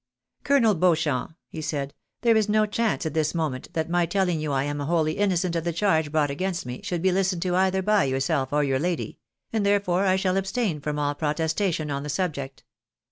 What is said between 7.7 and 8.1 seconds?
by